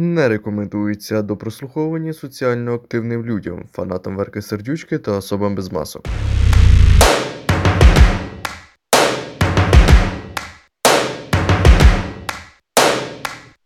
Не 0.00 0.28
рекомендується 0.28 1.22
до 1.22 1.36
прослуховування 1.36 2.12
соціально 2.12 2.74
активним 2.74 3.24
людям, 3.24 3.64
фанатам 3.72 4.16
Верки 4.16 4.42
Сердючки 4.42 4.98
та 4.98 5.12
особам 5.12 5.54
без 5.54 5.72
масок. 5.72 6.04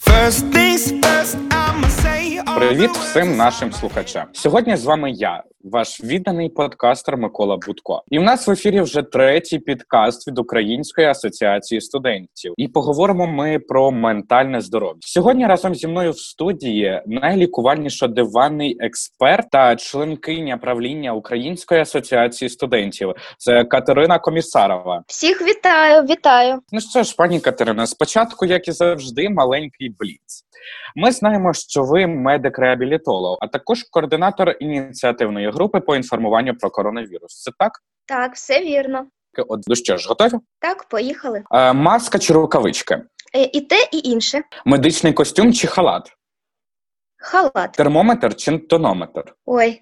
First 0.06 0.63
Привіт 2.56 2.90
всім 2.90 3.36
нашим 3.36 3.72
слухачам. 3.72 4.26
Сьогодні 4.32 4.76
з 4.76 4.84
вами 4.84 5.10
я, 5.10 5.42
ваш 5.64 6.04
відданий 6.04 6.48
подкастер 6.48 7.16
Микола 7.16 7.56
Будко. 7.56 8.02
І 8.10 8.18
в 8.18 8.22
нас 8.22 8.48
в 8.48 8.50
ефірі 8.50 8.80
вже 8.80 9.02
третій 9.02 9.58
підкаст 9.58 10.28
від 10.28 10.38
Української 10.38 11.06
асоціації 11.06 11.80
студентів. 11.80 12.54
І 12.56 12.68
поговоримо 12.68 13.26
ми 13.26 13.58
про 13.58 13.90
ментальне 13.90 14.60
здоров'я. 14.60 14.98
Сьогодні 15.00 15.46
разом 15.46 15.74
зі 15.74 15.86
мною 15.86 16.10
в 16.10 16.18
студії 16.18 17.02
найлікувальніша 17.06 18.08
диванний 18.08 18.76
експерт 18.80 19.50
та 19.50 19.76
членкиня 19.76 20.56
правління 20.56 21.12
Української 21.12 21.80
асоціації 21.80 22.48
студентів. 22.48 23.12
Це 23.38 23.64
Катерина 23.64 24.18
Комісарова. 24.18 25.02
Всіх 25.06 25.48
вітаю, 25.48 26.02
вітаю. 26.02 26.58
Ну 26.72 26.80
що 26.80 27.02
ж, 27.02 27.14
пані 27.18 27.40
Катерина, 27.40 27.86
спочатку, 27.86 28.46
як 28.46 28.68
і 28.68 28.72
завжди, 28.72 29.28
маленький 29.28 29.94
бліц. 30.00 30.44
Ми 30.96 31.12
знаємо, 31.12 31.52
що 31.52 31.84
ви 31.84 32.06
медик-реабілітолог, 32.48 33.36
а 33.40 33.46
також 33.46 33.82
координатор 33.90 34.56
ініціативної 34.60 35.50
групи 35.50 35.80
по 35.80 35.96
інформуванню 35.96 36.54
про 36.54 36.70
коронавірус. 36.70 37.42
Це 37.42 37.50
так? 37.58 37.72
Так, 38.06 38.34
все 38.34 38.60
вірно. 38.60 39.06
От 39.48 39.60
ну 39.66 39.74
що 39.76 39.96
ж, 39.96 40.08
готові? 40.08 40.32
Так, 40.60 40.84
поїхали. 40.88 41.44
Е, 41.52 41.72
маска 41.72 42.18
чи 42.18 42.32
рукавички, 42.32 43.02
Е, 43.36 43.42
І 43.52 43.60
те, 43.60 43.76
і 43.92 44.08
інше. 44.08 44.42
медичний 44.64 45.12
костюм 45.12 45.52
чи 45.52 45.66
халат, 45.66 46.12
Халат. 47.18 47.72
термометр 47.72 48.34
чи 48.36 48.58
тонометр, 48.58 49.34
Ой, 49.46 49.80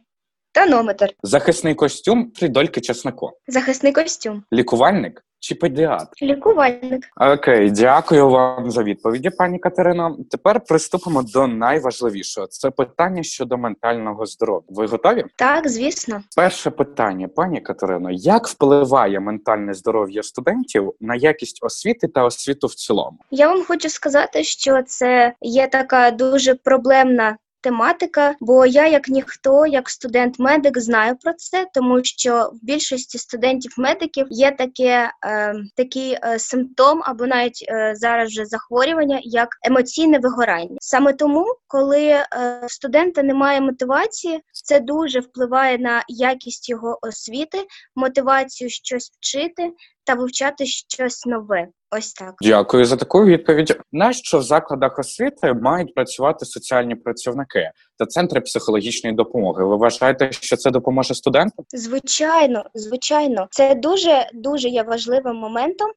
тонометр. 0.53 1.08
захисний 1.22 1.75
костюм 1.75 2.33
чи 2.36 2.48
дольки 2.48 2.81
чеснику, 2.81 3.31
Захисний 3.48 3.92
костюм. 3.92 4.42
лікувальник 4.53 5.25
чи 5.41 5.55
педіатр. 5.55 6.06
Лікувальник. 6.22 7.08
Окей, 7.17 7.70
дякую 7.70 8.28
вам 8.28 8.70
за 8.70 8.83
відповіді, 8.83 9.30
пані 9.30 9.58
Катерино. 9.58 10.17
Тепер 10.30 10.61
приступимо 10.69 11.23
до 11.23 11.47
найважливішого. 11.47 12.47
Це 12.47 12.70
питання 12.70 13.23
щодо 13.23 13.56
ментального 13.58 14.27
здоров'я. 14.27 14.67
Ви 14.69 14.86
готові? 14.86 15.25
Так, 15.36 15.69
звісно. 15.69 16.23
Перше 16.36 16.70
питання, 16.70 17.28
пані 17.28 17.61
Катерино, 17.61 18.11
як 18.11 18.47
впливає 18.48 19.20
ментальне 19.20 19.75
здоров'я 19.75 20.23
студентів 20.23 20.92
на 21.00 21.14
якість 21.14 21.58
освіти 21.64 22.08
та 22.08 22.25
освіту 22.25 22.67
в 22.67 22.75
цілому? 22.75 23.19
Я 23.30 23.48
вам 23.48 23.64
хочу 23.64 23.89
сказати, 23.89 24.45
що 24.45 24.83
це 24.83 25.33
є 25.41 25.67
така 25.69 26.11
дуже 26.11 26.55
проблемна. 26.55 27.36
Тематика, 27.62 28.34
бо 28.41 28.66
я, 28.66 28.86
як 28.86 29.08
ніхто, 29.08 29.66
як 29.66 29.91
студент-медик, 29.91 30.78
знаю 30.78 31.16
про 31.16 31.32
це, 31.32 31.66
тому 31.74 32.05
що 32.05 32.50
в 32.52 32.64
більшості 32.64 33.18
студентів-медиків 33.18 34.27
є 34.30 34.50
таке, 34.50 35.12
е, 35.24 35.55
такий 35.77 36.18
е, 36.24 36.38
симптом, 36.38 37.02
або 37.05 37.27
навіть 37.27 37.64
е, 37.68 37.92
зараз 37.96 38.28
вже 38.28 38.46
захворювання, 38.46 39.20
як 39.22 39.48
емоційне 39.62 40.18
вигорання. 40.18 40.77
Саме 40.80 41.12
тому, 41.12 41.46
коли 41.66 42.06
е, 42.06 42.27
в 42.66 42.72
студента 42.72 43.22
немає 43.22 43.60
мотивації, 43.60 44.40
це 44.52 44.80
дуже 44.80 45.20
впливає 45.20 45.78
на 45.78 46.05
якість 46.08 46.68
його 46.68 46.98
освіти, 47.02 47.66
мотивацію 47.96 48.70
щось 48.70 49.12
вчити 49.20 49.70
та 50.05 50.14
вивчати 50.14 50.66
щось 50.66 51.27
нове. 51.27 51.68
Ось 51.95 52.12
так. 52.12 52.35
Дякую 52.41 52.85
за 52.85 52.97
таку 52.97 53.25
відповідь. 53.25 53.79
Нащо 53.93 54.39
в 54.39 54.43
закладах 54.43 54.98
освіти 54.98 55.53
мають 55.53 55.95
працювати 55.95 56.45
соціальні 56.45 56.95
працівники 56.95 57.71
та 58.03 58.06
центри 58.06 58.41
психологічної 58.41 59.17
допомоги? 59.17 59.64
Ви 59.64 59.77
вважаєте, 59.77 60.33
що 60.33 60.56
це 60.56 60.70
допоможе 60.70 61.14
студентам? 61.14 61.64
Звичайно, 61.72 62.64
звичайно, 62.75 63.47
це 63.50 63.75
дуже 63.75 64.30
дуже 64.35 64.68
є 64.68 64.83
важливим 64.83 65.36
моментом, 65.36 65.90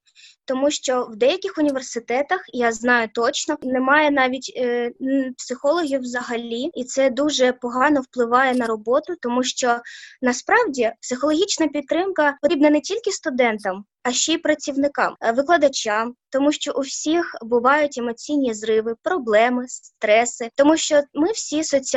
тому 0.45 0.71
що 0.71 1.07
в 1.11 1.15
деяких 1.15 1.57
університетах 1.57 2.45
я 2.53 2.71
знаю 2.71 3.09
точно 3.13 3.57
немає 3.61 4.11
навіть 4.11 4.53
е, 4.57 4.91
психологів 5.37 5.99
взагалі, 5.99 6.69
і 6.73 6.83
це 6.83 7.09
дуже 7.09 7.53
погано 7.53 8.01
впливає 8.01 8.53
на 8.53 8.65
роботу, 8.65 9.13
тому 9.21 9.43
що 9.43 9.77
насправді 10.21 10.91
психологічна 11.01 11.67
підтримка 11.67 12.37
потрібна 12.41 12.69
не 12.69 12.81
тільки 12.81 13.11
студентам. 13.11 13.85
А 14.03 14.11
ще 14.11 14.33
й 14.33 14.37
працівникам, 14.37 15.15
е, 15.21 15.31
викладачам, 15.31 16.13
тому 16.29 16.51
що 16.51 16.73
у 16.75 16.81
всіх 16.81 17.35
бувають 17.41 17.97
емоційні 17.97 18.53
зриви, 18.53 18.95
проблеми, 19.03 19.65
стреси, 19.67 20.49
тому 20.55 20.77
що 20.77 21.01
ми 21.13 21.31
всі 21.31 21.63
соціальні, 21.63 21.94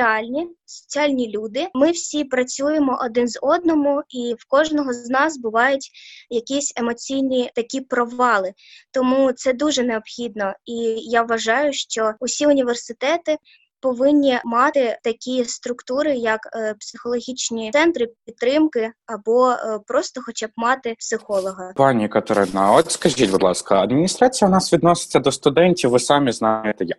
соціальні 0.65 1.31
люди. 1.31 1.69
Ми 1.75 1.91
всі 1.91 2.25
працюємо 2.25 2.99
один 3.05 3.29
з 3.29 3.39
одному, 3.43 4.03
і 4.09 4.35
в 4.39 4.45
кожного 4.49 4.93
з 4.93 5.09
нас 5.09 5.39
бувають 5.39 5.91
якісь 6.31 6.73
емоційні 6.77 7.51
такі 7.55 7.81
провали. 7.81 8.53
Тому 8.91 9.33
це 9.33 9.53
дуже 9.53 9.83
необхідно. 9.83 10.53
І 10.65 10.75
я 10.97 11.23
вважаю, 11.23 11.73
що 11.73 12.13
усі 12.21 12.47
університети. 12.47 13.37
Повинні 13.81 14.39
мати 14.45 14.99
такі 15.03 15.45
структури, 15.45 16.15
як 16.15 16.41
е, 16.57 16.75
психологічні 16.81 17.71
центри 17.73 18.07
підтримки, 18.27 18.91
або 19.07 19.51
е, 19.51 19.81
просто, 19.87 20.21
хоча 20.25 20.47
б 20.47 20.51
мати 20.57 20.95
психолога. 20.99 21.73
Пані 21.77 22.09
Катерина, 22.09 22.73
от 22.73 22.91
скажіть, 22.91 23.31
будь 23.31 23.43
ласка, 23.43 23.81
адміністрація 23.81 24.49
у 24.49 24.53
нас 24.53 24.73
відноситься 24.73 25.19
до 25.19 25.33
студентів, 25.33 25.91
ви 25.91 25.99
самі 25.99 26.33
знаєте 26.33 26.85
як. 26.85 26.99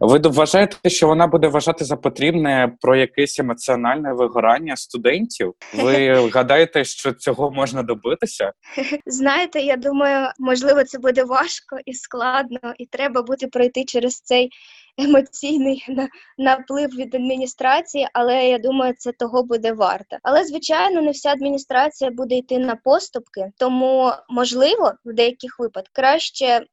Ви 0.00 0.18
вважаєте, 0.18 0.90
що 0.90 1.06
вона 1.06 1.26
буде 1.26 1.48
вважати 1.48 1.84
за 1.84 1.96
потрібне 1.96 2.76
про 2.80 2.96
якесь 2.96 3.38
емоціональне 3.38 4.12
вигорання 4.12 4.76
студентів? 4.76 5.54
Ви 5.74 6.14
гадаєте, 6.34 6.84
що 6.84 7.12
цього 7.12 7.50
можна 7.50 7.82
добитися? 7.82 8.52
Знаєте, 9.06 9.60
я 9.60 9.76
думаю, 9.76 10.28
можливо, 10.38 10.84
це 10.84 10.98
буде 10.98 11.24
важко 11.24 11.78
і 11.86 11.94
складно, 11.94 12.74
і 12.78 12.86
треба 12.86 13.22
буде 13.22 13.46
пройти 13.46 13.84
через 13.84 14.20
цей 14.20 14.50
емоційний 14.98 15.84
на- 15.88 16.08
наплив 16.38 16.88
від 16.88 17.14
адміністрації, 17.14 18.08
але 18.12 18.48
я 18.48 18.58
думаю, 18.58 18.94
це 18.98 19.12
того 19.12 19.42
буде 19.42 19.72
варто. 19.72 20.16
Але 20.22 20.44
звичайно, 20.44 21.02
не 21.02 21.10
вся 21.10 21.30
адміністрація 21.30 22.10
буде 22.10 22.34
йти 22.34 22.58
на 22.58 22.76
поступки, 22.76 23.52
тому 23.56 24.12
можливо, 24.28 24.92
в 25.04 25.12
деяких 25.12 25.58
випадках 25.58 25.92
краще. 25.92 26.66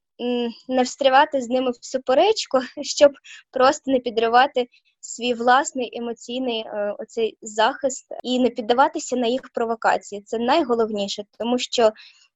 Не 0.67 0.84
встрівати 0.84 1.41
з 1.41 1.50
ними 1.50 1.72
в 1.72 1.85
суперечку, 1.85 2.59
щоб 2.81 3.11
просто 3.51 3.91
не 3.91 4.00
підривати 4.00 4.67
свій 5.00 5.34
власний 5.34 5.97
емоційний 5.97 6.59
е, 6.59 6.95
оцей 7.00 7.38
захист 7.41 8.07
і 8.23 8.40
не 8.40 8.50
піддаватися 8.50 9.16
на 9.16 9.28
їх 9.28 9.41
провокації. 9.53 10.22
Це 10.22 10.40
найголовніше, 10.40 11.23
тому 11.40 11.57
що 11.57 11.91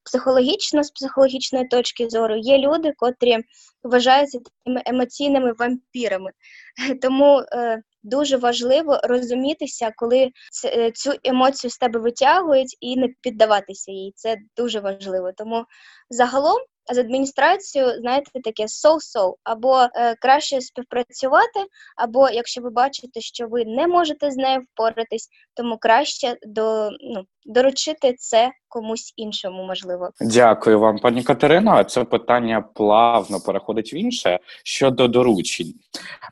психологічно, 0.07 0.83
з 0.83 0.91
психологічної 0.91 1.67
точки 1.67 2.09
зору, 2.09 2.35
є 2.35 2.57
люди, 2.57 2.93
котрі 2.97 3.37
вважаються 3.83 4.39
такими 4.39 4.81
емоційними 4.85 5.53
вампірами. 5.53 6.31
Тому 7.01 7.39
е, 7.39 7.81
дуже 8.03 8.37
важливо 8.37 8.99
розумітися, 9.03 9.91
коли 9.95 10.31
е, 10.65 10.91
цю 10.91 11.13
емоцію 11.23 11.71
з 11.71 11.77
тебе 11.77 11.99
витягують, 11.99 12.77
і 12.79 12.97
не 12.97 13.07
піддаватися 13.21 13.91
їй. 13.91 14.13
Це 14.15 14.37
дуже 14.57 14.79
важливо. 14.79 15.31
Тому 15.37 15.65
загалом. 16.09 16.57
З 16.91 16.97
адміністрацією, 16.97 18.01
знаєте, 18.01 18.31
таке 18.43 18.63
so-so. 18.63 19.33
або 19.43 19.87
е, 19.95 20.15
краще 20.15 20.61
співпрацювати, 20.61 21.59
або 21.95 22.29
якщо 22.29 22.61
ви 22.61 22.69
бачите, 22.69 23.21
що 23.21 23.47
ви 23.47 23.65
не 23.65 23.87
можете 23.87 24.31
з 24.31 24.37
нею 24.37 24.61
впоратись, 24.73 25.29
тому 25.53 25.77
краще 25.77 26.37
до, 26.47 26.89
ну, 26.89 27.23
доручити 27.45 28.13
це 28.17 28.51
комусь 28.67 29.13
іншому, 29.15 29.63
можливо. 29.63 30.09
Дякую 30.21 30.79
вам, 30.79 30.99
пані 30.99 31.23
Катерино. 31.23 31.71
А 31.71 31.83
Це 31.83 32.03
питання 32.03 32.61
плавно 32.61 33.39
переходить 33.39 33.93
в 33.93 33.95
інше 33.95 34.39
щодо 34.63 35.07
доручень. 35.07 35.73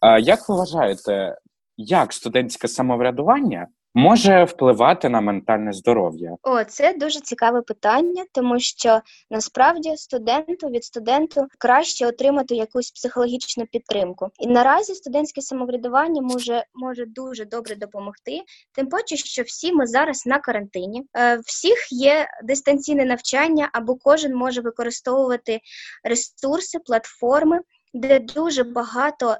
А 0.01 0.19
Як 0.19 0.49
ви 0.49 0.55
вважаєте, 0.55 1.37
як 1.77 2.13
студентське 2.13 2.67
самоврядування 2.67 3.67
може 3.95 4.43
впливати 4.43 5.09
на 5.09 5.21
ментальне 5.21 5.73
здоров'я? 5.73 6.35
О, 6.43 6.63
це 6.63 6.93
дуже 6.93 7.19
цікаве 7.19 7.61
питання, 7.61 8.25
тому 8.31 8.59
що 8.59 8.99
насправді 9.29 9.97
студенту 9.97 10.67
від 10.67 10.83
студенту 10.83 11.47
краще 11.57 12.07
отримати 12.07 12.55
якусь 12.55 12.91
психологічну 12.91 13.65
підтримку. 13.65 14.29
І 14.39 14.47
наразі 14.47 14.93
студентське 14.93 15.41
самоврядування 15.41 16.21
може 16.21 16.63
може 16.73 17.05
дуже 17.05 17.45
добре 17.45 17.75
допомогти. 17.75 18.41
Тим 18.71 18.87
паче, 18.87 19.17
що 19.17 19.43
всі 19.43 19.73
ми 19.73 19.87
зараз 19.87 20.25
на 20.25 20.39
карантині, 20.39 21.03
е, 21.17 21.37
всіх 21.37 21.91
є 21.91 22.27
дистанційне 22.43 23.05
навчання, 23.05 23.69
або 23.73 23.95
кожен 23.95 24.35
може 24.35 24.61
використовувати 24.61 25.59
ресурси, 26.03 26.79
платформи, 26.79 27.59
де 27.93 28.19
дуже 28.19 28.63
багато 28.63 29.37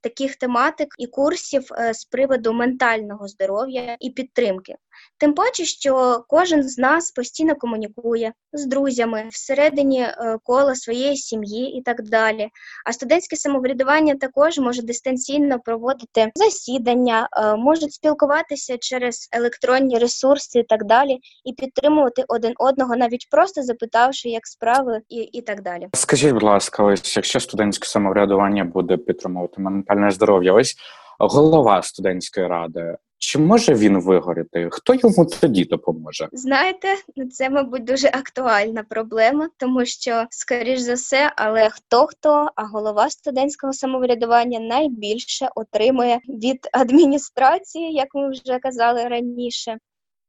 таких 0.00 0.36
тематик 0.36 0.88
і 0.98 1.06
курсів 1.06 1.68
е, 1.72 1.94
з 1.94 2.04
приводу 2.04 2.52
ментального 2.52 3.28
здоров'я 3.28 3.96
і 4.00 4.10
підтримки. 4.10 4.74
Тим 5.18 5.34
паче, 5.34 5.64
що 5.64 6.24
кожен 6.28 6.62
з 6.62 6.78
нас 6.78 7.10
постійно 7.10 7.54
комунікує 7.54 8.32
з 8.52 8.66
друзями 8.66 9.28
всередині 9.30 10.00
е, 10.00 10.38
кола 10.42 10.74
своєї 10.74 11.16
сім'ї 11.16 11.78
і 11.78 11.82
так 11.82 12.02
далі. 12.02 12.48
А 12.86 12.92
студентське 12.92 13.36
самоврядування 13.36 14.14
також 14.14 14.58
може 14.58 14.82
дистанційно 14.82 15.60
проводити 15.60 16.32
засідання, 16.34 17.28
е, 17.32 17.56
можуть 17.56 17.92
спілкуватися 17.92 18.78
через 18.80 19.28
електронні 19.32 19.98
ресурси 19.98 20.58
і 20.58 20.64
так 20.64 20.84
далі, 20.84 21.18
і 21.44 21.52
підтримувати 21.52 22.24
один 22.28 22.52
одного, 22.58 22.96
навіть 22.96 23.28
просто 23.30 23.62
запитавши, 23.62 24.28
як 24.28 24.46
справи, 24.46 25.00
і, 25.08 25.16
і 25.16 25.42
так 25.42 25.62
далі. 25.62 25.88
Скажіть, 25.92 26.32
будь 26.32 26.42
ласка, 26.42 26.84
ось 26.84 27.16
якщо 27.16 27.40
студентське 27.40 27.88
самоврядування 27.88 28.64
буде 28.64 28.96
підтримувати 28.96 29.60
ментальне 29.60 30.10
здоров'я, 30.10 30.52
ось 30.52 30.76
голова 31.18 31.82
студентської 31.82 32.46
ради, 32.46 32.96
чи 33.18 33.38
може 33.38 33.74
він 33.74 34.00
вигоріти? 34.00 34.68
Хто 34.72 34.94
йому 34.94 35.26
тоді 35.40 35.64
допоможе? 35.64 36.28
Знаєте, 36.32 36.88
це, 37.32 37.50
мабуть, 37.50 37.84
дуже 37.84 38.08
актуальна 38.08 38.84
проблема, 38.88 39.48
тому 39.56 39.86
що, 39.86 40.24
скоріш 40.30 40.80
за 40.80 40.94
все, 40.94 41.32
але 41.36 41.70
хто 41.70 42.06
хто, 42.06 42.48
а 42.56 42.64
голова 42.64 43.10
студентського 43.10 43.72
самоврядування 43.72 44.60
найбільше 44.60 45.48
отримує 45.54 46.20
від 46.28 46.68
адміністрації, 46.72 47.92
як 47.92 48.08
ми 48.14 48.30
вже 48.30 48.58
казали 48.58 49.04
раніше, 49.04 49.78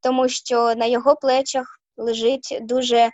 тому 0.02 0.30
що 0.30 0.76
на 0.76 0.86
його 0.86 1.16
плечах 1.16 1.80
лежить 1.98 2.58
дуже 2.62 3.10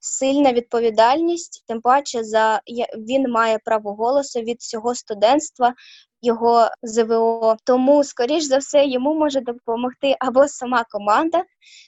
сильна 0.00 0.52
відповідальність, 0.52 1.64
тим 1.66 1.80
паче 1.80 2.24
за 2.24 2.60
він 2.96 3.30
має 3.30 3.58
право 3.58 3.94
голосу 3.94 4.40
від 4.40 4.58
всього 4.60 4.94
студентства. 4.94 5.74
Його 6.22 6.68
ЗВО, 6.82 7.56
тому 7.64 8.04
скоріш 8.04 8.44
за 8.44 8.58
все 8.58 8.86
йому 8.86 9.14
може 9.14 9.40
допомогти 9.40 10.16
або 10.20 10.48
сама 10.48 10.84
команда, 10.90 11.44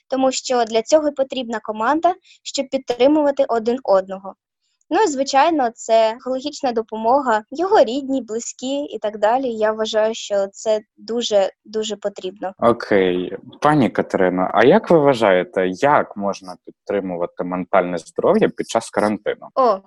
тому 0.09 0.31
що 0.31 0.63
для 0.65 0.81
цього 0.81 1.11
потрібна 1.11 1.59
команда, 1.59 2.15
щоб 2.43 2.69
підтримувати 2.69 3.45
один 3.47 3.79
одного. 3.83 4.35
Ну 4.89 5.03
і 5.03 5.07
звичайно, 5.07 5.69
це 5.73 6.11
психологічна 6.11 6.71
допомога, 6.71 7.43
його 7.51 7.83
рідні, 7.83 8.21
близькі 8.21 8.83
і 8.83 8.99
так 8.99 9.17
далі. 9.17 9.47
Я 9.47 9.71
вважаю, 9.71 10.13
що 10.13 10.47
це 10.47 10.79
дуже 10.97 11.49
дуже 11.65 11.95
потрібно. 11.95 12.53
Окей, 12.59 13.37
пані 13.61 13.89
Катерино, 13.89 14.51
а 14.53 14.65
як 14.65 14.89
ви 14.89 14.99
вважаєте, 14.99 15.67
як 15.67 16.17
можна 16.17 16.55
підтримувати 16.65 17.43
ментальне 17.43 17.97
здоров'я 17.97 18.49
під 18.49 18.69
час 18.69 18.89
карантину? 18.89 19.47
О, 19.55 19.79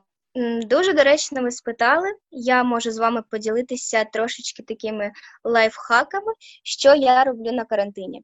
дуже 0.67 0.93
доречно 0.93 1.43
ви 1.43 1.51
спитали. 1.51 2.09
Я 2.31 2.65
можу 2.65 2.91
з 2.91 2.99
вами 2.99 3.23
поділитися 3.31 4.05
трошечки 4.05 4.63
такими 4.63 5.11
лайфхаками, 5.45 6.33
що 6.63 6.95
я 6.95 7.25
роблю 7.25 7.53
на 7.53 7.65
карантині. 7.65 8.23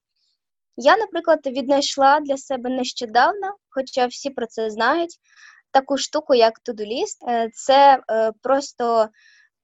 Я, 0.76 0.96
наприклад, 0.96 1.38
віднайшла 1.46 2.20
для 2.20 2.36
себе 2.36 2.70
нещодавно, 2.70 3.54
хоча 3.68 4.06
всі 4.06 4.30
про 4.30 4.46
це 4.46 4.70
знають, 4.70 5.18
таку 5.72 5.96
штуку, 5.96 6.34
як 6.34 6.52
list. 6.80 7.28
Е, 7.28 7.50
Це 7.54 8.00
е, 8.10 8.32
просто 8.42 9.08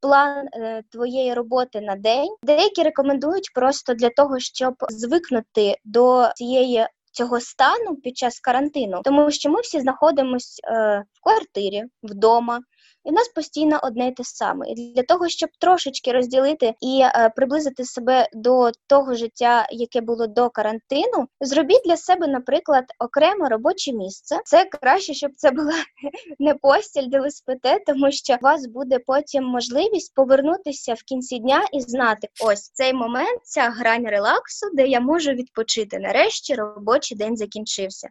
план 0.01 0.47
е, 0.53 0.83
твоєї 0.93 1.35
роботи 1.35 1.81
на 1.81 1.97
день. 1.97 2.29
Деякі 2.43 2.83
рекомендують 2.83 3.51
просто 3.55 3.95
для 3.95 4.11
того, 4.11 4.39
щоб 4.39 4.75
звикнути 4.89 5.77
до 5.85 6.31
цієї. 6.37 6.87
Цього 7.13 7.41
стану 7.41 7.97
під 7.97 8.17
час 8.17 8.41
карантину, 8.41 9.01
тому 9.05 9.31
що 9.31 9.51
ми 9.51 9.61
всі 9.61 9.81
знаходимося 9.81 10.61
е, 10.65 11.05
в 11.13 11.23
квартирі, 11.23 11.85
вдома, 12.03 12.61
і 13.09 13.11
в 13.11 13.15
нас 13.15 13.29
постійно 13.29 13.81
одне 13.83 14.09
й 14.09 14.13
те 14.13 14.25
саме. 14.25 14.69
І 14.69 14.93
для 14.95 15.03
того, 15.03 15.29
щоб 15.29 15.51
трошечки 15.59 16.13
розділити 16.13 16.75
і 16.81 17.01
е, 17.03 17.33
приблизити 17.37 17.85
себе 17.85 18.29
до 18.33 18.71
того 18.87 19.15
життя, 19.15 19.67
яке 19.71 20.01
було 20.01 20.27
до 20.27 20.51
карантину, 20.51 21.29
зробіть 21.41 21.83
для 21.85 21.97
себе, 21.97 22.27
наприклад, 22.27 22.85
окреме 22.99 23.49
робоче 23.49 23.93
місце. 23.93 24.39
Це 24.45 24.65
краще, 24.65 25.15
щоб 25.15 25.31
це 25.37 25.51
була 25.51 25.73
не 26.39 26.55
постіль, 26.55 27.07
де 27.09 27.21
ви 27.21 27.31
спите, 27.31 27.79
тому 27.87 28.13
що 28.13 28.35
у 28.35 28.45
вас 28.45 28.67
буде 28.67 28.99
потім 29.07 29.45
можливість 29.45 30.15
повернутися 30.15 30.95
в 30.95 31.03
кінці 31.03 31.39
дня 31.39 31.65
і 31.73 31.81
знати, 31.81 32.29
ось 32.45 32.71
цей 32.71 32.93
момент, 32.93 33.41
ця 33.43 33.71
грань 33.71 34.07
релаксу, 34.07 34.67
де 34.75 34.87
я 34.87 35.01
можу 35.01 35.31
відпочити. 35.31 35.99
Нарешті 35.99 36.55
робочий 36.55 37.19
день 37.19 37.37
закінчився. 37.37 38.09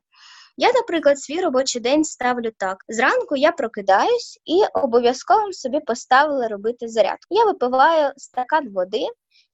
Я, 0.57 0.71
наприклад, 0.73 1.19
свій 1.19 1.41
робочий 1.41 1.81
день 1.81 2.03
ставлю 2.03 2.51
так: 2.57 2.77
зранку 2.87 3.35
я 3.35 3.51
прокидаюсь 3.51 4.39
і 4.45 4.61
обов'язково 4.73 5.53
собі 5.53 5.79
поставила 5.79 6.47
робити 6.47 6.87
зарядку. 6.87 7.27
Я 7.29 7.45
випиваю 7.45 8.11
стакан 8.17 8.69
води. 8.73 9.07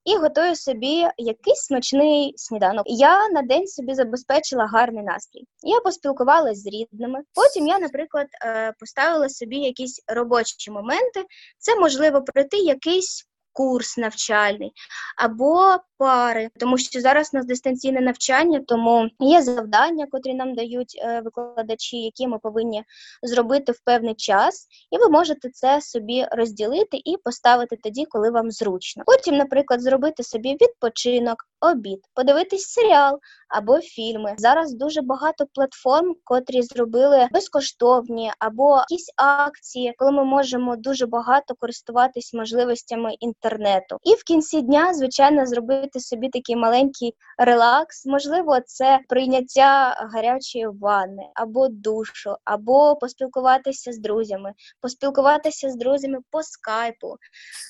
І 0.05 0.17
готую 0.17 0.55
собі 0.55 1.07
якийсь 1.17 1.59
смачний 1.59 2.33
сніданок. 2.37 2.83
Я 2.85 3.29
на 3.29 3.41
день 3.41 3.67
собі 3.67 3.93
забезпечила 3.93 4.65
гарний 4.65 5.03
настрій. 5.03 5.43
Я 5.61 5.79
поспілкувалася 5.79 6.61
з 6.61 6.65
рідними. 6.65 7.19
Потім 7.33 7.67
я, 7.67 7.79
наприклад, 7.79 8.27
е, 8.45 8.73
поставила 8.79 9.29
собі 9.29 9.57
якісь 9.57 10.03
робочі 10.07 10.71
моменти. 10.71 11.25
Це 11.57 11.75
можливо 11.75 12.21
пройти 12.21 12.57
якийсь 12.57 13.27
курс 13.53 13.97
навчальний 13.97 14.71
або 15.17 15.77
пари, 16.03 16.49
тому 16.59 16.77
що 16.77 17.01
зараз 17.01 17.29
у 17.33 17.37
нас 17.37 17.45
дистанційне 17.45 18.01
навчання, 18.01 18.61
тому 18.67 19.09
є 19.19 19.41
завдання, 19.41 20.07
котрі 20.11 20.33
нам 20.33 20.55
дають 20.55 21.01
е, 21.03 21.21
викладачі, 21.21 21.97
які 21.97 22.27
ми 22.27 22.39
повинні 22.39 22.83
зробити 23.23 23.71
в 23.71 23.79
певний 23.85 24.15
час, 24.15 24.67
і 24.91 24.97
ви 24.97 25.09
можете 25.09 25.49
це 25.49 25.81
собі 25.81 26.25
розділити 26.31 26.97
і 27.05 27.17
поставити 27.23 27.77
тоді, 27.83 28.05
коли 28.05 28.29
вам 28.29 28.51
зручно. 28.51 29.03
Потім, 29.05 29.37
наприклад, 29.37 29.81
зробити 29.81 30.23
собі 30.23 30.57
відпочинок, 30.61 31.37
обід, 31.61 31.99
подивитись 32.13 32.67
серіал 32.67 33.19
або 33.49 33.79
фільми. 33.79 34.35
Зараз 34.37 34.73
дуже 34.73 35.01
багато 35.01 35.45
платформ, 35.53 36.15
котрі 36.23 36.61
зробили 36.61 37.27
безкоштовні 37.31 38.31
або 38.39 38.77
якісь 38.89 39.13
акції, 39.15 39.93
коли 39.97 40.11
ми 40.11 40.23
можемо 40.23 40.75
дуже 40.75 41.05
багато 41.05 41.55
користуватись 41.59 42.33
можливостями 42.33 43.13
інтернету. 43.19 43.97
І 44.03 44.13
в 44.13 44.23
кінці 44.23 44.61
дня, 44.61 44.93
звичайно, 44.93 45.45
зробити 45.45 45.92
собі 45.99 46.29
такий 46.29 46.55
маленький 46.55 47.15
релакс. 47.37 48.05
Можливо, 48.05 48.59
це 48.65 48.99
прийняття 49.09 49.95
гарячої 50.13 50.67
ванни 50.67 51.23
або 51.33 51.67
душу, 51.67 52.35
або 52.43 52.95
поспілкуватися 52.95 53.91
з 53.91 53.97
друзями, 53.97 54.53
поспілкуватися 54.81 55.69
з 55.69 55.75
друзями 55.75 56.17
по 56.31 56.43
скайпу. 56.43 57.15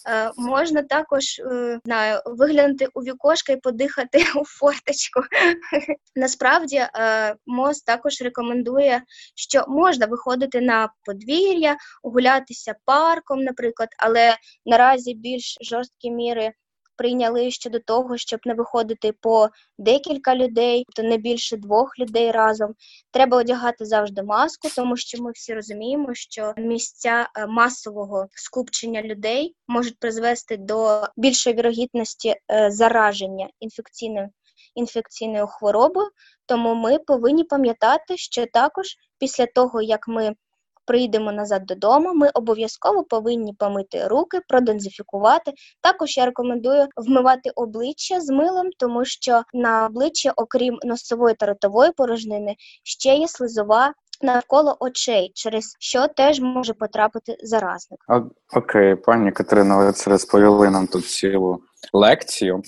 Е, 0.10 0.32
можна 0.38 0.84
також 0.84 1.40
е, 1.40 1.80
знаю, 1.86 2.22
виглянути 2.26 2.88
у 2.94 3.02
вікошко 3.02 3.52
і 3.52 3.58
подихати 3.58 4.18
у 4.36 4.46
форточку. 4.46 5.22
Насправді 6.16 6.76
е, 6.76 7.36
МОЗ 7.46 7.82
також 7.82 8.22
рекомендує, 8.22 9.04
що 9.36 9.66
можна 9.68 10.06
виходити 10.06 10.62
на 10.62 10.90
подвір'я, 11.06 11.78
гулятися 12.04 12.76
парком, 12.86 13.40
наприклад, 13.40 13.90
але 13.98 14.38
наразі 14.66 15.14
більш 15.14 15.58
жорсткі 15.62 16.12
міри 16.12 16.52
прийняли 17.04 17.52
щодо 17.52 17.80
того, 17.80 18.18
щоб 18.18 18.40
не 18.46 18.54
виходити 18.54 19.12
по 19.12 19.50
декілька 19.78 20.36
людей, 20.36 20.86
то 20.96 21.04
не 21.04 21.18
більше 21.18 21.58
двох 21.58 22.00
людей 22.00 22.32
разом. 22.32 22.74
Треба 23.12 23.38
одягати 23.38 23.86
завжди 23.86 24.24
маску, 24.24 24.70
тому 24.76 24.98
що 24.98 25.24
ми 25.24 25.32
всі 25.32 25.54
розуміємо, 25.54 26.14
що 26.14 26.54
місця 26.58 27.30
е, 27.36 27.48
масового 27.48 28.28
скупчення 28.32 29.02
людей 29.02 29.56
можуть 29.68 30.00
призвести 30.00 30.58
до 30.58 31.02
більшої 31.18 31.56
вірогідності 31.56 32.36
е, 32.52 32.72
зараження 32.72 33.50
інфекційною 33.60 34.30
інфекційною 34.76 35.48
хворобою. 35.48 36.10
Тому 36.46 36.76
ми 36.76 37.00
повинні 37.00 37.44
пам'ятати, 37.44 38.18
що 38.18 38.46
також 38.54 38.86
після 39.20 39.46
того, 39.46 39.82
як 39.82 40.08
ми 40.08 40.36
прийдемо 40.86 41.32
назад 41.32 41.66
додому, 41.66 42.14
ми 42.14 42.30
обов'язково 42.34 43.04
повинні 43.04 43.54
помити 43.54 44.08
руки, 44.08 44.40
продезінфікувати. 44.48 45.52
Також 45.82 46.18
я 46.18 46.26
рекомендую 46.26 46.88
вмивати 46.98 47.50
обличчя 47.56 48.22
з 48.22 48.30
милом, 48.30 48.70
тому 48.80 49.06
що 49.06 49.42
на 49.54 49.86
обличчі, 49.86 50.32
окрім 50.36 50.80
носової 50.84 51.36
та 51.36 51.46
ротової 51.46 51.92
порожнини, 51.92 52.56
ще 52.84 53.16
є 53.16 53.28
слизова 53.28 53.94
навколо 54.22 54.78
очей, 54.80 55.32
через 55.36 55.76
що 55.80 56.08
теж 56.08 56.40
може 56.40 56.74
потрапити 56.74 57.38
заразник. 57.44 58.00
Окей, 58.56 58.96
пані 58.96 59.32
Катерино, 59.32 59.78
ви 59.78 59.92
це 59.92 60.10
розповіли 60.10 60.70
нам 60.70 60.88
тут 60.88 61.06
цілу 61.06 61.60
лекцію. 61.94 62.62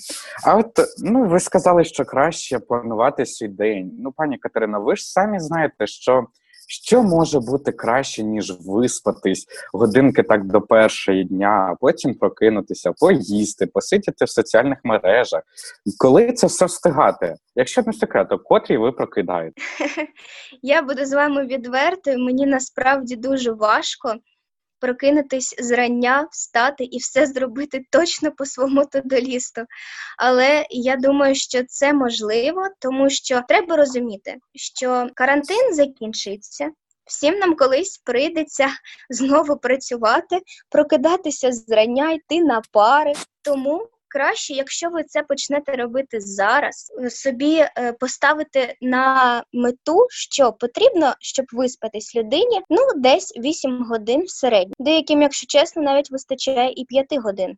А 0.44 0.56
от 0.56 0.72
ну 0.98 1.28
ви 1.28 1.40
сказали, 1.40 1.84
що 1.84 2.04
краще 2.04 2.58
планувати 2.58 3.26
свій 3.26 3.48
день. 3.48 3.90
Ну, 3.98 4.12
пані 4.12 4.38
Катерино, 4.38 4.80
ви 4.80 4.96
ж 4.96 5.12
самі 5.12 5.40
знаєте, 5.40 5.86
що. 5.86 6.26
Що 6.66 7.02
може 7.02 7.40
бути 7.40 7.72
краще, 7.72 8.22
ніж 8.22 8.56
виспатись 8.60 9.46
годинки 9.72 10.22
так 10.22 10.44
до 10.44 10.60
першої 10.60 11.24
дня, 11.24 11.68
а 11.70 11.74
потім 11.80 12.14
прокинутися, 12.14 12.92
поїсти, 12.92 13.66
посидіти 13.66 14.24
в 14.24 14.30
соціальних 14.30 14.78
мережах. 14.84 15.42
Коли 15.98 16.32
це 16.32 16.46
все 16.46 16.64
встигати? 16.64 17.34
Якщо 17.54 17.82
не 17.86 17.92
секрет, 17.92 18.28
то 18.28 18.38
котрій 18.38 18.76
ви 18.76 18.92
прокидаєте? 18.92 19.62
Я 20.62 20.82
буду 20.82 21.04
з 21.04 21.12
вами 21.12 21.46
відвертою. 21.46 22.18
Мені 22.18 22.46
насправді 22.46 23.16
дуже 23.16 23.52
важко 23.52 24.14
прокинутись 24.80 25.54
зрання, 25.58 26.28
встати 26.30 26.84
і 26.84 26.98
все 26.98 27.26
зробити 27.26 27.84
точно 27.90 28.32
по 28.32 28.46
своєму 28.46 28.84
тодолісту. 28.86 29.62
Але 30.18 30.66
я 30.70 30.96
думаю, 30.96 31.34
що 31.34 31.64
це 31.64 31.92
можливо, 31.92 32.62
тому 32.80 33.10
що 33.10 33.42
треба 33.48 33.76
розуміти, 33.76 34.36
що 34.54 35.08
карантин 35.14 35.74
закінчиться. 35.74 36.70
Всім 37.04 37.34
нам 37.38 37.56
колись 37.56 37.98
прийдеться 37.98 38.68
знову 39.10 39.56
працювати, 39.56 40.40
прокидатися 40.70 41.52
зрання, 41.52 42.12
йти 42.12 42.44
на 42.44 42.62
пари. 42.72 43.12
Тому 43.42 43.88
краще, 44.08 44.54
якщо 44.54 44.90
ви 44.90 45.02
це 45.02 45.22
почнете 45.22 45.72
робити 45.72 46.20
зараз, 46.20 46.92
собі 47.10 47.64
е, 47.78 47.92
поставити 47.92 48.74
на 48.80 49.42
мету, 49.52 50.06
що 50.10 50.52
потрібно, 50.52 51.14
щоб 51.20 51.46
виспатись 51.52 52.16
людині, 52.16 52.60
ну 52.70 52.80
десь 52.96 53.32
8 53.38 53.84
годин 53.84 54.22
в 54.22 54.30
середньому. 54.30 54.74
Деяким, 54.78 55.22
якщо 55.22 55.46
чесно, 55.46 55.82
навіть 55.82 56.10
вистачає 56.10 56.72
і 56.76 56.84
5 56.84 57.06
годин. 57.18 57.56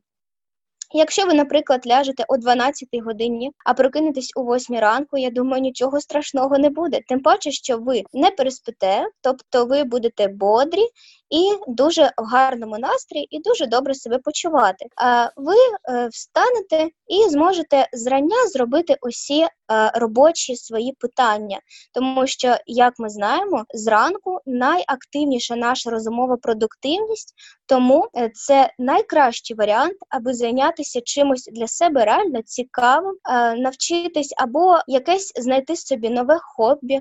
Якщо 0.92 1.26
ви, 1.26 1.34
наприклад, 1.34 1.86
ляжете 1.86 2.24
о 2.28 2.36
12 2.36 2.88
годині, 3.04 3.52
а 3.64 3.74
прокинетесь 3.74 4.32
о 4.36 4.42
8 4.42 4.76
ранку, 4.76 5.18
я 5.18 5.30
думаю, 5.30 5.62
нічого 5.62 6.00
страшного 6.00 6.58
не 6.58 6.70
буде. 6.70 7.00
Тим 7.08 7.20
паче, 7.20 7.50
що 7.50 7.78
ви 7.78 8.02
не 8.12 8.30
переспите, 8.30 9.06
тобто 9.20 9.66
ви 9.66 9.84
будете 9.84 10.28
бодрі 10.28 10.82
і 11.30 11.52
дуже 11.66 12.12
в 12.18 12.24
гарному 12.24 12.78
настрої, 12.78 13.36
і 13.36 13.40
дуже 13.40 13.66
добре 13.66 13.94
себе 13.94 14.18
почувати. 14.18 14.86
А 14.96 15.28
ви 15.36 15.54
е, 15.88 16.08
встанете 16.08 16.88
і 17.08 17.28
зможете 17.30 17.88
зрання 17.92 18.46
зробити 18.52 18.96
усі 19.02 19.40
е, 19.42 19.48
робочі 19.94 20.56
свої 20.56 20.92
питання, 20.92 21.60
тому 21.92 22.26
що, 22.26 22.56
як 22.66 22.94
ми 22.98 23.08
знаємо, 23.08 23.64
зранку 23.74 24.38
найактивніша 24.46 25.56
наша 25.56 25.90
розумова 25.90 26.36
продуктивність, 26.36 27.34
тому 27.66 28.08
е, 28.16 28.30
це 28.34 28.70
найкращий 28.78 29.56
варіант, 29.56 29.96
аби 30.08 30.34
зайнятися 30.34 31.00
чимось 31.04 31.48
для 31.52 31.68
себе 31.68 32.04
реально 32.04 32.42
цікавим, 32.42 33.14
е, 33.30 33.54
навчитись 33.54 34.34
або 34.36 34.78
якесь 34.86 35.32
знайти 35.36 35.76
собі 35.76 36.10
нове 36.10 36.38
хобі. 36.42 37.00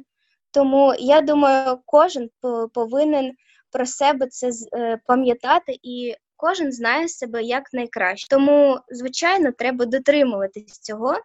Тому 0.52 0.94
я 1.00 1.22
думаю, 1.22 1.80
кожен 1.86 2.30
по- 2.42 2.70
повинен 2.74 3.32
про 3.78 3.86
себе 3.86 4.28
це 4.28 4.50
е, 4.78 5.00
пам'ятати 5.08 5.80
і. 5.84 6.16
Кожен 6.40 6.72
знає 6.72 7.08
себе 7.08 7.44
як 7.44 7.74
найкраще. 7.74 8.28
Тому, 8.30 8.80
звичайно, 8.90 9.52
треба 9.52 9.86
дотримуватись 9.86 10.80
цього, 10.80 11.16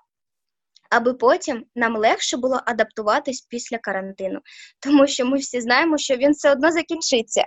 аби 0.92 1.14
потім 1.14 1.64
нам 1.76 1.96
легше 1.96 2.37
було 2.37 2.61
адаптуватись 2.66 3.40
після 3.40 3.78
карантину. 3.78 4.40
Тому 4.80 5.06
що 5.06 5.26
ми 5.26 5.38
всі 5.38 5.61
знаємо, 5.61 5.99
що 5.99 6.16
він 6.16 6.32
все 6.32 6.52
одно 6.52 6.72
закінчиться. 6.72 7.44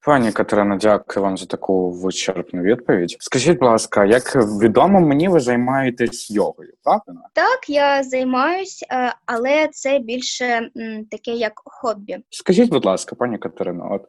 Пані 0.00 0.32
Катерина, 0.32 0.76
дякую 0.76 1.24
вам 1.24 1.36
за 1.36 1.46
таку 1.46 1.90
вичерпну 1.90 2.62
відповідь. 2.62 3.16
Скажіть, 3.20 3.58
будь 3.58 3.68
ласка, 3.68 4.04
як 4.04 4.36
відомо 4.36 5.00
мені, 5.00 5.28
ви 5.28 5.40
займаєтесь 5.40 6.30
йогою, 6.30 6.72
правильно? 6.84 7.20
Так, 7.32 7.70
я 7.70 8.02
займаюсь, 8.02 8.84
е, 8.90 9.14
але 9.26 9.68
це 9.72 9.98
більше 9.98 10.70
таке 11.10 11.30
як 11.30 11.52
хобі. 11.64 12.18
Скажіть, 12.30 12.70
будь 12.70 12.84
ласка, 12.84 13.16
пані 13.16 13.38
Катерино, 13.38 13.88
от 13.92 14.02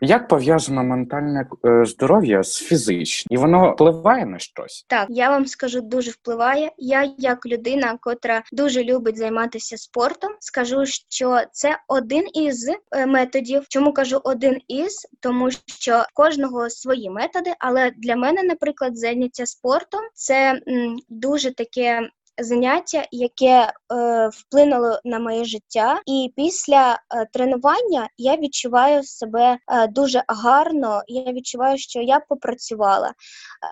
як 0.00 0.28
пов'язано 0.28 0.84
ментальне 0.84 1.46
е, 1.66 1.84
здоров'я 1.84 2.42
з 2.42 2.56
фізичним? 2.56 3.26
І 3.30 3.36
воно 3.36 3.72
впливає 3.72 4.26
на 4.26 4.38
щось? 4.38 4.86
Так, 4.88 5.06
я 5.08 5.30
вам 5.30 5.46
скажу, 5.46 5.80
дуже 5.80 6.10
впливає. 6.10 6.70
Я, 6.78 7.12
як 7.18 7.46
людина, 7.46 7.98
котра 8.00 8.21
дуже 8.52 8.84
любить 8.84 9.16
займатися 9.16 9.76
спортом, 9.76 10.30
скажу, 10.40 10.86
що 10.86 11.40
це 11.52 11.78
один 11.88 12.24
із 12.34 12.68
е, 12.68 13.06
методів. 13.06 13.64
Чому 13.68 13.92
кажу 13.92 14.20
один 14.24 14.60
із? 14.68 15.06
Тому 15.20 15.50
що 15.50 16.04
кожного 16.14 16.70
свої 16.70 17.10
методи, 17.10 17.54
але 17.58 17.90
для 17.90 18.16
мене, 18.16 18.42
наприклад, 18.42 18.98
заняття 18.98 19.46
спортом 19.46 20.00
це 20.14 20.60
дуже 21.08 21.54
таке. 21.54 22.08
Заняття, 22.38 23.04
яке 23.10 23.72
е, 23.92 24.28
вплинуло 24.32 25.00
на 25.04 25.18
моє 25.18 25.44
життя, 25.44 26.00
і 26.06 26.32
після 26.36 26.92
е, 26.92 27.26
тренування 27.32 28.08
я 28.16 28.36
відчуваю 28.36 29.02
себе 29.02 29.58
е, 29.68 29.86
дуже 29.86 30.22
гарно. 30.28 31.02
Я 31.06 31.32
відчуваю, 31.32 31.78
що 31.78 32.00
я 32.00 32.20
попрацювала. 32.20 33.12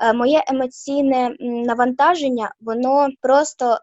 Е, 0.02 0.12
моє 0.12 0.44
емоційне 0.48 1.36
навантаження, 1.40 2.52
воно 2.60 3.08
просто 3.20 3.78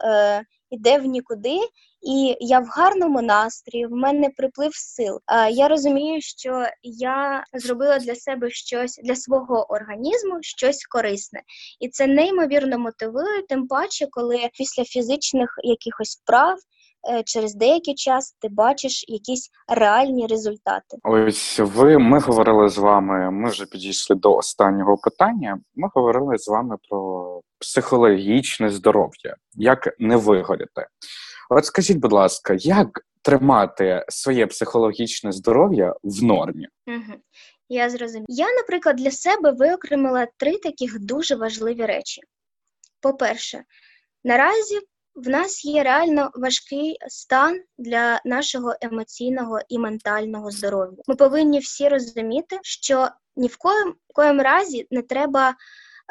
е, 0.72 0.76
йде 0.76 0.98
в 0.98 1.06
нікуди, 1.06 1.60
і 2.02 2.38
я 2.40 2.60
в 2.60 2.66
гарному 2.66 3.22
настрої, 3.22 3.86
в 3.86 3.92
мене 3.92 4.30
приплив 4.30 4.76
сил. 4.76 5.20
Я 5.52 5.68
розумію, 5.68 6.22
що 6.22 6.66
я 6.84 7.44
зробила 7.54 8.00
для 8.00 8.16
себе 8.16 8.50
щось 8.50 9.00
для 9.04 9.16
свого 9.16 9.72
організму, 9.72 10.38
щось 10.42 10.86
корисне, 10.86 11.42
і 11.80 11.90
це 11.90 12.08
неймовірно 12.08 12.80
мотивує, 12.80 13.42
тим 13.50 13.68
паче, 13.68 14.08
коли 14.12 14.50
після 14.54 14.84
фізичних 14.84 15.50
якихось 15.64 16.20
вправ. 16.24 16.58
Е, 17.10 17.24
Через 17.24 17.56
деякий 17.56 17.96
час 17.96 18.36
ти 18.42 18.50
бачиш 18.50 19.06
якісь 19.08 19.50
реальні 19.68 20.28
результати. 20.28 20.98
Ось 21.04 21.60
ви 21.60 21.98
ми 21.98 22.20
говорили 22.20 22.70
з 22.70 22.78
вами. 22.78 23.32
Ми 23.32 23.50
вже 23.50 23.66
підійшли 23.66 24.16
до 24.16 24.36
останнього 24.36 24.98
питання. 24.98 25.60
Ми 25.76 25.90
говорили 25.94 26.38
з 26.38 26.48
вами 26.48 26.78
про 26.90 27.42
психологічне 27.60 28.70
здоров'я, 28.70 29.36
як 29.54 29.96
не 30.00 30.16
вигоріти. 30.16 30.88
От 31.50 31.66
скажіть, 31.66 31.98
будь 31.98 32.14
ласка, 32.14 32.56
як 32.60 33.02
тримати 33.22 34.06
своє 34.08 34.48
психологічне 34.48 35.32
здоров'я 35.32 35.96
в 36.04 36.24
нормі? 36.24 36.68
Угу. 36.88 37.20
Я 37.70 37.90
зрозуміла. 37.90 38.26
Я, 38.30 38.46
наприклад, 38.54 38.96
для 38.96 39.12
себе 39.12 39.52
виокремила 39.52 40.28
три 40.38 40.58
таких 40.58 41.00
дуже 41.00 41.36
важливі 41.36 41.86
речі. 41.86 42.22
По-перше, 43.02 43.64
наразі 44.24 44.80
в 45.18 45.30
нас 45.30 45.66
є 45.66 45.84
реально 45.84 46.32
важкий 46.36 46.98
стан 47.08 47.62
для 47.78 48.22
нашого 48.26 48.76
емоційного 48.82 49.60
і 49.70 49.80
ментального 49.80 50.52
здоров'я. 50.52 50.98
Ми 51.08 51.16
повинні 51.16 51.60
всі 51.60 51.90
розуміти, 51.90 52.60
що 52.64 53.08
ні 53.36 53.48
в 53.48 53.58
коєм, 54.14 54.42
разі 54.42 54.88
не 54.92 55.02
треба 55.02 55.56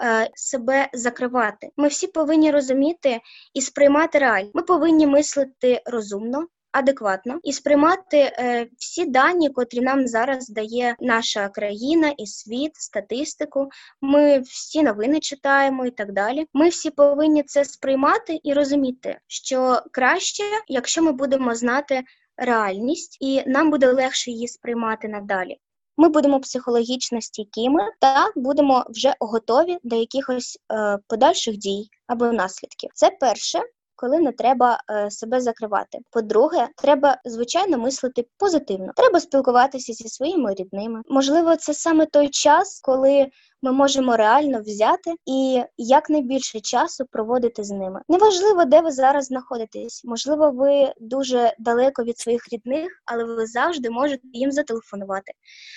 е, 0.03 0.31
себе 0.35 0.89
закривати. 0.93 1.71
Ми 1.77 1.89
всі 1.89 2.07
повинні 2.07 2.51
розуміти 2.51 3.21
і 3.55 3.61
сприймати 3.61 4.19
реально. 4.19 4.51
Ми 4.55 4.63
повинні 4.63 5.07
мислити 5.07 5.83
розумно, 5.87 6.47
адекватно 6.78 7.38
і 7.42 7.52
сприймати 7.52 8.18
е, 8.18 8.66
всі 8.78 9.06
дані, 9.06 9.50
котрі 9.50 9.80
нам 9.80 10.06
зараз 10.06 10.49
дає 10.49 10.97
наша 11.00 11.49
країна 11.49 12.14
і 12.18 12.26
світ, 12.26 12.76
статистику. 12.76 13.68
Ми 14.00 14.40
всі 14.40 14.83
новини 14.83 15.21
читаємо 15.21 15.87
і 15.87 15.90
так 15.90 16.12
далі. 16.12 16.47
Ми 16.52 16.68
всі 16.68 16.90
повинні 16.90 17.42
це 17.42 17.64
сприймати 17.64 18.40
і 18.42 18.52
розуміти, 18.52 19.18
що 19.26 19.80
краще, 19.92 20.42
якщо 20.68 21.02
ми 21.02 21.12
будемо 21.12 21.54
знати 21.54 22.02
реальність, 22.37 23.16
і 23.21 23.42
нам 23.47 23.71
буде 23.71 23.92
легше 23.92 24.30
її 24.30 24.49
сприймати 24.49 25.09
надалі. 25.09 25.56
Ми 25.97 26.09
будемо 26.09 26.40
психологічно 26.40 27.21
стійкими 27.21 27.80
та 28.00 28.33
будемо 28.37 28.85
вже 28.90 29.14
готові 29.21 29.78
до 29.83 29.97
якихось 29.97 30.59
е, 30.73 30.99
подальших 31.09 31.56
дій 31.56 31.88
або 32.06 32.33
наслідків. 32.33 32.90
Це 32.95 33.11
перше 33.21 33.61
коли 33.97 34.19
не 34.19 34.33
треба 34.33 34.81
е, 34.91 35.11
себе 35.11 35.41
закривати. 35.41 35.99
По-друге, 36.11 36.69
треба 36.76 37.17
звичайно 37.25 37.79
мислити 37.79 38.26
позитивно. 38.38 38.93
Треба 38.97 39.21
спілкуватися 39.21 39.93
зі 39.93 40.09
своїми 40.09 40.55
рідними. 40.55 41.03
Можливо, 41.09 41.57
це 41.57 41.75
саме 41.75 42.07
той 42.07 42.29
час, 42.29 42.81
коли 42.81 43.26
ми 43.62 43.73
можемо 43.73 44.17
реально 44.17 44.61
взяти 44.61 45.15
і 45.26 45.62
якнайбільше 45.76 46.61
часу 46.61 47.05
проводити 47.11 47.65
з 47.65 47.71
ними. 47.71 48.00
Неважливо, 48.09 48.65
де 48.65 48.81
ви 48.81 48.91
зараз 48.91 49.25
знаходитесь. 49.25 50.03
Можливо, 50.05 50.50
ви 50.50 50.93
дуже 51.00 51.55
далеко 51.59 52.05
від 52.05 52.19
своїх 52.19 52.53
рідних, 52.53 53.03
але 53.05 53.25
ви 53.25 53.47
завжди 53.47 53.91
можете 53.91 54.23
їм 54.33 54.53
зателефонувати. 54.53 55.33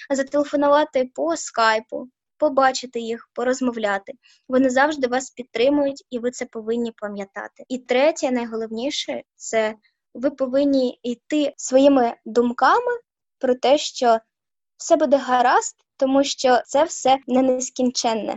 Зателефонувати 0.09 1.11
по 1.15 1.35
скайпу, 1.35 2.07
побачити 2.39 2.99
їх, 2.99 3.29
порозмовляти. 3.33 4.13
Вони 4.47 4.69
завжди 4.69 5.07
вас 5.07 5.29
підтримують, 5.29 6.03
і 6.09 6.19
ви 6.19 6.31
це 6.31 6.45
повинні 6.45 6.91
пам'ятати. 6.91 7.63
І 7.69 7.77
третє, 7.77 8.31
найголовніше, 8.31 9.21
це 9.35 9.75
ви 10.13 10.31
повинні 10.31 10.99
йти 11.03 11.53
своїми 11.57 12.13
думками 12.25 12.91
про 13.39 13.55
те, 13.55 13.77
що 13.77 14.19
все 14.77 14.95
буде 14.95 15.17
гаразд, 15.17 15.75
тому 15.97 16.23
що 16.23 16.61
це 16.65 16.83
все 16.83 17.17
не 17.27 17.41
нескінченне. 17.41 18.35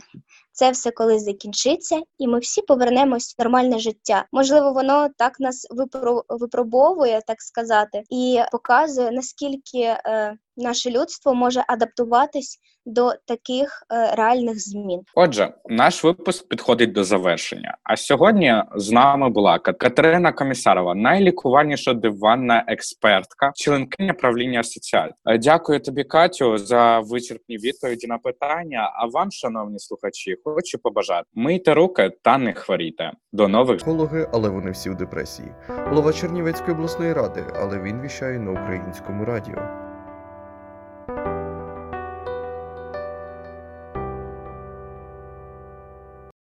Це 0.52 0.71
все 0.71 0.90
колись 0.90 1.25
закінчиться, 1.25 2.00
і 2.18 2.28
ми 2.28 2.38
всі 2.38 2.62
повернемось 2.62 3.35
в 3.38 3.42
нормальне 3.42 3.78
життя. 3.78 4.26
Можливо, 4.32 4.73
воно 4.73 5.09
так 5.18 5.40
нас 5.40 5.66
випро- 5.71 6.25
випробовує, 6.28 7.21
так 7.26 7.42
сказати, 7.42 8.02
і 8.11 8.40
показує 8.52 9.11
наскільки 9.11 9.78
е, 9.78 10.37
наше 10.56 10.90
людство 10.90 11.35
може 11.35 11.64
адаптуватись 11.68 12.59
до 12.87 13.12
таких 13.26 13.82
е, 13.92 14.14
реальних 14.14 14.61
змін. 14.61 15.00
Отже, 15.14 15.54
наш 15.68 16.04
випуск 16.04 16.49
підходить 16.49 16.92
до 16.92 17.04
завершення. 17.04 17.76
А 17.82 17.97
сьогодні 17.97 18.62
з 18.76 18.90
нами 18.90 19.28
була 19.28 19.59
Катерина 19.59 20.32
Комісарова, 20.32 20.94
найлікувальніша 20.94 21.94
диванна 21.94 22.64
експертка, 22.68 23.52
членкиня 23.54 24.14
правління 24.14 24.61
асоціації. 24.61 25.14
Е, 25.26 25.38
Дякую 25.38 25.80
тобі, 25.80 26.04
Катю, 26.04 26.59
за 26.59 27.00
вичерпні 27.00 27.56
відповіді 27.56 28.06
на 28.06 28.18
питання. 28.18 28.92
А 28.94 29.06
вам, 29.06 29.30
шановні 29.30 29.78
слухачі, 29.78 30.37
хочу 30.44 30.78
побажати 30.78 31.26
мийте 31.35 31.75
руки 31.75 32.11
та 32.23 32.38
не 32.38 32.52
хворійте. 32.52 33.12
До 33.32 33.49
нових 33.49 33.76
Психологи, 33.76 34.28
але 34.32 34.49
вони 34.49 34.71
всі 34.71 34.90
в 34.90 34.97
депресії. 34.97 35.49
Голова 35.68 36.12
Чернівецької 36.12 36.73
обласної 36.73 37.12
ради, 37.12 37.44
але 37.56 37.78
він 37.78 38.00
віщає 38.00 38.38
на 38.38 38.50
українському 38.50 39.25
радіо. 39.25 39.92